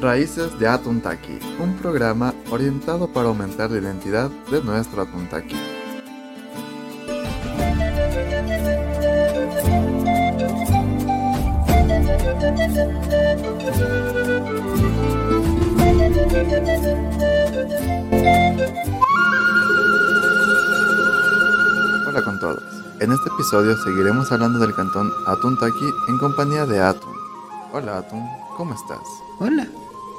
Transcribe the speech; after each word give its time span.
Raíces 0.00 0.58
de 0.58 0.66
Atuntaki, 0.66 1.38
un 1.58 1.76
programa 1.76 2.32
orientado 2.50 3.06
para 3.06 3.28
aumentar 3.28 3.70
la 3.70 3.80
identidad 3.80 4.30
de 4.50 4.62
nuestro 4.62 5.02
Atuntaki. 5.02 5.54
Hola 22.08 22.24
con 22.24 22.40
todos. 22.40 22.62
En 23.00 23.12
este 23.12 23.28
episodio 23.28 23.76
seguiremos 23.76 24.32
hablando 24.32 24.58
del 24.60 24.74
cantón 24.74 25.12
Atuntaki 25.26 25.90
en 26.08 26.16
compañía 26.16 26.64
de 26.64 26.80
Atun. 26.80 27.12
Hola 27.72 27.98
Atun, 27.98 28.26
¿cómo 28.56 28.74
estás? 28.74 29.06
Hola, 29.38 29.66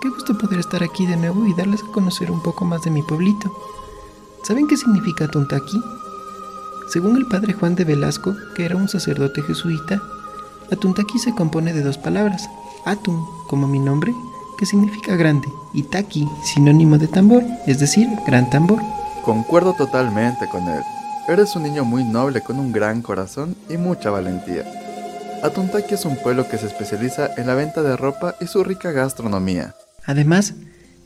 qué 0.02 0.10
gusto 0.10 0.38
poder 0.38 0.60
estar 0.60 0.84
aquí 0.84 1.06
de 1.06 1.16
nuevo 1.16 1.46
y 1.46 1.54
darles 1.54 1.84
a 1.84 1.92
conocer 1.92 2.32
un 2.32 2.42
poco 2.42 2.66
más 2.66 2.82
de 2.82 2.90
mi 2.90 3.04
pueblito. 3.04 3.56
¿Saben 4.44 4.68
qué 4.68 4.76
significa 4.76 5.26
Atuntaki? 5.26 5.82
Según 6.90 7.18
el 7.18 7.28
padre 7.28 7.54
Juan 7.54 7.76
de 7.76 7.86
Velasco, 7.86 8.36
que 8.56 8.66
era 8.66 8.76
un 8.76 8.90
sacerdote 8.90 9.44
jesuita, 9.44 10.02
Atuntaki 10.72 11.20
se 11.20 11.36
compone 11.36 11.72
de 11.72 11.84
dos 11.84 12.00
palabras, 12.00 12.50
Atun, 12.84 13.24
como 13.48 13.68
mi 13.68 13.78
nombre, 13.78 14.14
que 14.58 14.66
significa 14.66 15.16
grande, 15.16 15.48
y 15.74 15.84
Taki, 15.84 16.28
sinónimo 16.44 16.98
de 16.98 17.08
tambor, 17.08 17.44
es 17.68 17.80
decir, 17.80 18.08
gran 18.26 18.50
tambor. 18.50 18.80
Concuerdo 19.24 19.74
totalmente 19.74 20.50
con 20.50 20.68
él. 20.68 20.82
Eres 21.28 21.56
un 21.56 21.64
niño 21.64 21.86
muy 21.86 22.04
noble 22.04 22.42
con 22.42 22.60
un 22.60 22.72
gran 22.72 23.04
corazón 23.04 23.56
y 23.70 23.78
mucha 23.78 24.10
valentía. 24.10 24.66
Atuntaki 25.44 25.94
es 25.94 26.06
un 26.06 26.18
pueblo 26.18 26.50
que 26.50 26.58
se 26.58 26.66
especializa 26.66 27.30
en 27.38 27.48
la 27.48 27.54
venta 27.54 27.84
de 27.84 27.96
ropa 27.96 28.36
y 28.42 28.48
su 28.48 28.64
rica 28.64 28.92
gastronomía. 28.92 29.76
Además, 30.06 30.54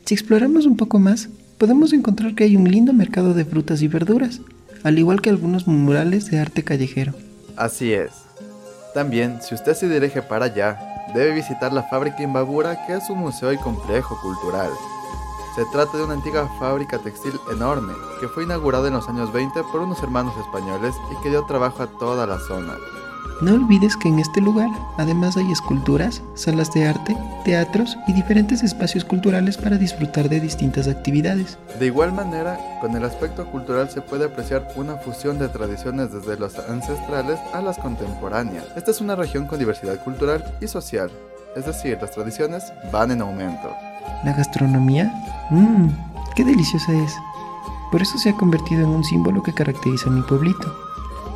si 0.04 0.14
exploramos 0.14 0.66
un 0.66 0.76
poco 0.76 0.98
más, 0.98 1.28
podemos 1.58 1.92
encontrar 1.92 2.34
que 2.34 2.44
hay 2.44 2.56
un 2.56 2.70
lindo 2.70 2.92
mercado 2.92 3.34
de 3.34 3.44
frutas 3.44 3.82
y 3.82 3.88
verduras, 3.88 4.40
al 4.84 4.98
igual 4.98 5.20
que 5.20 5.30
algunos 5.30 5.66
murales 5.66 6.30
de 6.30 6.38
arte 6.38 6.62
callejero. 6.62 7.12
Así 7.56 7.92
es. 7.92 8.10
También, 8.94 9.40
si 9.42 9.54
usted 9.54 9.74
se 9.74 9.88
dirige 9.88 10.22
para 10.22 10.46
allá, 10.46 10.78
debe 11.14 11.34
visitar 11.34 11.72
la 11.72 11.82
fábrica 11.82 12.22
Imbabura, 12.22 12.86
que 12.86 12.94
es 12.94 13.10
un 13.10 13.18
museo 13.18 13.52
y 13.52 13.58
complejo 13.58 14.18
cultural. 14.20 14.70
Se 15.54 15.64
trata 15.72 15.96
de 15.96 16.04
una 16.04 16.14
antigua 16.14 16.50
fábrica 16.58 16.98
textil 16.98 17.32
enorme, 17.50 17.94
que 18.20 18.28
fue 18.28 18.44
inaugurada 18.44 18.88
en 18.88 18.94
los 18.94 19.08
años 19.08 19.32
20 19.32 19.62
por 19.72 19.80
unos 19.80 20.02
hermanos 20.02 20.34
españoles 20.38 20.94
y 21.10 21.22
que 21.22 21.30
dio 21.30 21.44
trabajo 21.44 21.82
a 21.82 21.86
toda 21.86 22.26
la 22.26 22.38
zona. 22.38 22.74
No 23.42 23.54
olvides 23.54 23.96
que 23.96 24.08
en 24.08 24.18
este 24.18 24.40
lugar 24.40 24.70
además 24.96 25.36
hay 25.36 25.50
esculturas, 25.52 26.22
salas 26.34 26.72
de 26.72 26.86
arte, 26.86 27.16
teatros 27.44 27.98
y 28.06 28.12
diferentes 28.12 28.62
espacios 28.62 29.04
culturales 29.04 29.58
para 29.58 29.76
disfrutar 29.76 30.28
de 30.28 30.40
distintas 30.40 30.88
actividades. 30.88 31.58
De 31.78 31.86
igual 31.86 32.12
manera, 32.12 32.58
con 32.80 32.96
el 32.96 33.04
aspecto 33.04 33.46
cultural 33.46 33.90
se 33.90 34.00
puede 34.00 34.24
apreciar 34.24 34.68
una 34.76 34.96
fusión 34.96 35.38
de 35.38 35.48
tradiciones 35.48 36.12
desde 36.12 36.38
las 36.38 36.58
ancestrales 36.58 37.38
a 37.52 37.60
las 37.60 37.76
contemporáneas. 37.78 38.64
Esta 38.74 38.90
es 38.90 39.00
una 39.00 39.16
región 39.16 39.46
con 39.46 39.58
diversidad 39.58 40.02
cultural 40.02 40.42
y 40.60 40.66
social, 40.66 41.10
es 41.54 41.66
decir, 41.66 41.98
las 42.00 42.12
tradiciones 42.12 42.72
van 42.92 43.10
en 43.10 43.20
aumento. 43.20 43.70
La 44.24 44.32
gastronomía, 44.32 45.12
mmm, 45.50 45.88
qué 46.34 46.44
deliciosa 46.44 46.92
es. 46.92 47.14
Por 47.92 48.02
eso 48.02 48.18
se 48.18 48.30
ha 48.30 48.36
convertido 48.36 48.82
en 48.82 48.88
un 48.88 49.04
símbolo 49.04 49.42
que 49.42 49.54
caracteriza 49.54 50.08
a 50.08 50.12
mi 50.12 50.22
pueblito. 50.22 50.85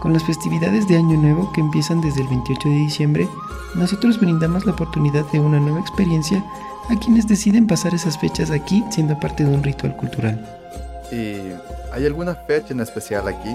Con 0.00 0.14
las 0.14 0.24
festividades 0.24 0.88
de 0.88 0.96
Año 0.96 1.18
Nuevo 1.18 1.52
que 1.52 1.60
empiezan 1.60 2.00
desde 2.00 2.22
el 2.22 2.28
28 2.28 2.68
de 2.68 2.74
diciembre, 2.74 3.28
nosotros 3.74 4.18
brindamos 4.18 4.64
la 4.64 4.72
oportunidad 4.72 5.30
de 5.30 5.40
una 5.40 5.60
nueva 5.60 5.80
experiencia 5.80 6.42
a 6.88 6.98
quienes 6.98 7.28
deciden 7.28 7.66
pasar 7.66 7.94
esas 7.94 8.18
fechas 8.18 8.50
aquí 8.50 8.82
siendo 8.90 9.20
parte 9.20 9.44
de 9.44 9.54
un 9.54 9.62
ritual 9.62 9.94
cultural. 9.96 10.40
¿Y 11.12 11.52
hay 11.92 12.06
alguna 12.06 12.34
fecha 12.34 12.72
en 12.72 12.80
especial 12.80 13.28
aquí? 13.28 13.54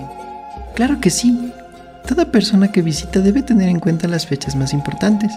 Claro 0.76 1.00
que 1.02 1.10
sí. 1.10 1.52
Toda 2.08 2.26
persona 2.32 2.72
que 2.72 2.84
visita 2.84 3.22
debe 3.22 3.42
tener 3.42 3.68
en 3.68 3.80
cuenta 3.80 4.08
las 4.08 4.28
fechas 4.28 4.56
más 4.56 4.72
importantes, 4.72 5.32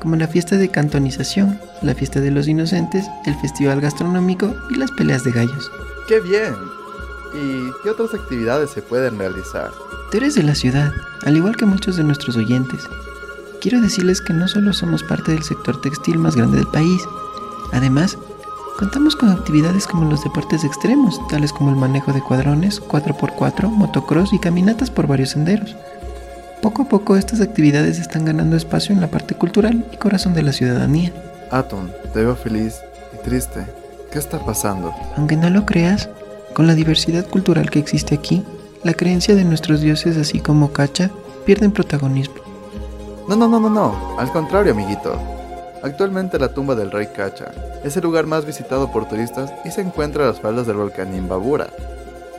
como 0.00 0.16
la 0.16 0.28
fiesta 0.28 0.56
de 0.56 0.70
cantonización, 0.70 1.60
la 1.82 1.94
fiesta 1.94 2.20
de 2.20 2.30
los 2.30 2.48
inocentes, 2.48 3.06
el 3.26 3.34
festival 3.34 3.82
gastronómico 3.82 4.54
y 4.70 4.76
las 4.76 4.90
peleas 4.92 5.24
de 5.24 5.32
gallos. 5.32 5.70
¡Qué 6.08 6.20
bien! 6.20 6.54
¿Y 7.34 7.70
qué 7.82 7.90
otras 7.90 8.14
actividades 8.14 8.70
se 8.70 8.80
pueden 8.80 9.18
realizar? 9.18 9.70
Tú 10.10 10.16
eres 10.16 10.34
de 10.34 10.42
la 10.42 10.54
ciudad, 10.54 10.94
al 11.26 11.36
igual 11.36 11.56
que 11.56 11.66
muchos 11.66 11.96
de 11.96 12.02
nuestros 12.02 12.34
oyentes. 12.36 12.88
Quiero 13.60 13.82
decirles 13.82 14.22
que 14.22 14.32
no 14.32 14.48
solo 14.48 14.72
somos 14.72 15.02
parte 15.02 15.32
del 15.32 15.42
sector 15.42 15.78
textil 15.82 16.18
más 16.18 16.34
grande 16.34 16.56
del 16.56 16.66
país, 16.66 17.02
además, 17.74 18.16
contamos 18.78 19.16
con 19.16 19.28
actividades 19.28 19.86
como 19.86 20.08
los 20.08 20.24
deportes 20.24 20.64
extremos, 20.64 21.20
tales 21.28 21.52
como 21.52 21.68
el 21.68 21.76
manejo 21.76 22.14
de 22.14 22.22
cuadrones, 22.22 22.80
4x4, 22.80 23.68
motocross 23.68 24.32
y 24.32 24.38
caminatas 24.38 24.90
por 24.90 25.06
varios 25.06 25.30
senderos. 25.30 25.76
Poco 26.62 26.82
a 26.82 26.88
poco 26.88 27.16
estas 27.16 27.42
actividades 27.42 27.98
están 27.98 28.24
ganando 28.24 28.56
espacio 28.56 28.94
en 28.94 29.02
la 29.02 29.10
parte 29.10 29.34
cultural 29.34 29.84
y 29.92 29.98
corazón 29.98 30.32
de 30.32 30.42
la 30.42 30.52
ciudadanía. 30.52 31.12
Aton, 31.50 31.92
te 32.14 32.20
veo 32.20 32.34
feliz 32.34 32.76
y 33.12 33.22
triste. 33.22 33.66
¿Qué 34.10 34.18
está 34.18 34.38
pasando? 34.38 34.94
Aunque 35.18 35.36
no 35.36 35.50
lo 35.50 35.66
creas, 35.66 36.08
con 36.54 36.66
la 36.66 36.74
diversidad 36.74 37.26
cultural 37.26 37.68
que 37.68 37.78
existe 37.78 38.14
aquí, 38.14 38.42
la 38.84 38.94
creencia 38.94 39.34
de 39.34 39.44
nuestros 39.44 39.80
dioses 39.80 40.16
así 40.16 40.40
como 40.40 40.72
Cacha 40.72 41.10
pierden 41.44 41.72
protagonismo. 41.72 42.36
No, 43.28 43.36
no, 43.36 43.48
no, 43.48 43.60
no, 43.60 43.70
no. 43.70 44.18
Al 44.18 44.30
contrario, 44.30 44.72
amiguito. 44.72 45.18
Actualmente 45.82 46.38
la 46.38 46.52
tumba 46.52 46.74
del 46.74 46.90
rey 46.90 47.08
Cacha 47.14 47.52
es 47.84 47.96
el 47.96 48.02
lugar 48.02 48.26
más 48.26 48.44
visitado 48.44 48.90
por 48.90 49.08
turistas 49.08 49.52
y 49.64 49.70
se 49.70 49.80
encuentra 49.80 50.24
a 50.24 50.28
las 50.28 50.40
faldas 50.40 50.66
del 50.66 50.76
volcán 50.76 51.14
Imbabura. 51.14 51.68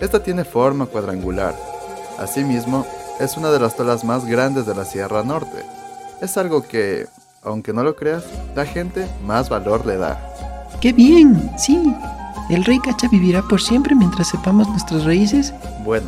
Esta 0.01 0.22
tiene 0.22 0.44
forma 0.44 0.85
cuadrangular. 0.85 1.55
Asimismo, 2.17 2.85
es 3.19 3.38
una 3.38 3.51
de 3.51 3.59
las 3.59 3.75
tolas 3.75 4.03
más 4.03 4.25
grandes 4.25 4.66
de 4.66 4.75
la 4.75 4.85
Sierra 4.85 5.23
Norte. 5.23 5.63
Es 6.21 6.38
algo 6.38 6.63
que, 6.63 7.07
aunque 7.44 7.73
no 7.73 7.83
lo 7.83 7.95
creas, 7.95 8.23
la 8.56 8.66
gente 8.66 9.07
más 9.25 9.50
valor 9.50 9.85
le 9.85 9.97
da. 9.97 10.19
¡Qué 10.81 10.94
bien! 10.94 11.51
Sí, 11.57 11.94
el 12.50 12.66
rey 12.66 12.79
Cacha 12.79 13.07
vivirá 13.09 13.41
por 13.41 13.61
siempre 13.61 13.95
mientras 13.95 14.29
sepamos 14.29 14.67
nuestras 14.69 15.06
raíces. 15.06 15.53
Bueno, 15.83 16.07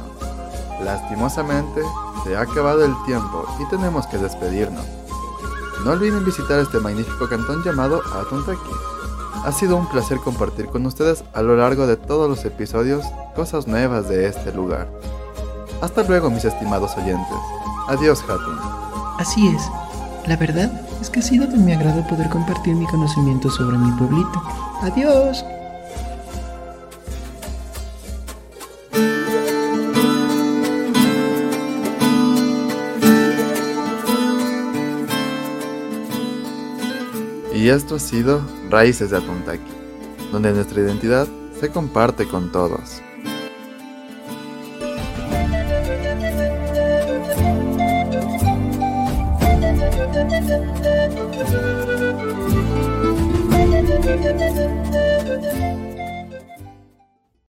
lastimosamente 0.84 1.81
se 2.24 2.36
ha 2.36 2.42
acabado 2.42 2.84
el 2.86 2.96
tiempo 3.06 3.46
y 3.59 3.66
tenemos 3.69 4.08
que 4.08 4.18
despedirnos. 4.18 4.86
No 5.84 5.92
olviden 5.92 6.24
visitar 6.24 6.59
este 6.59 6.80
magnífico 6.80 7.28
cantón 7.28 7.64
llamado 7.64 8.02
Atuntaki. 8.14 8.72
Ha 9.44 9.52
sido 9.52 9.75
un 9.75 9.88
placer 9.88 10.19
compartir 10.19 10.68
con 10.68 10.86
ustedes 10.86 11.24
a 11.34 11.42
lo 11.42 11.56
largo 11.56 11.88
de 11.88 11.97
todos 11.97 12.30
los 12.30 12.46
episodios 12.46 13.03
cosas 13.36 13.68
nuevas 13.68 14.08
de 14.08 14.28
este 14.28 14.52
lugar. 14.53 14.88
Hasta 15.81 16.03
luego 16.03 16.30
mis 16.30 16.46
estimados 16.46 16.96
oyentes. 16.98 17.38
Adiós 17.88 18.24
Hatun. 18.24 18.59
Así 19.18 19.48
es. 19.48 19.69
La 20.28 20.36
verdad 20.36 20.72
es 21.02 21.09
que 21.09 21.19
ha 21.19 21.24
sido 21.24 21.48
de 21.48 21.58
mi 21.58 21.74
agrado 21.74 22.06
poder 22.08 22.30
compartir 22.30 22.75
mi 22.75 22.86
conocimiento 22.86 23.50
sobre 23.50 23.78
mi 23.78 23.92
pueblito. 23.94 24.42
Adiós. 24.84 25.44
Y 37.62 37.70
esto 37.70 37.94
ha 37.94 38.00
sido 38.00 38.42
Raíces 38.72 39.12
de 39.12 39.18
Atuntaki, 39.18 39.62
donde 40.32 40.52
nuestra 40.52 40.82
identidad 40.82 41.28
se 41.60 41.70
comparte 41.70 42.28
con 42.28 42.52
todos. 42.52 43.04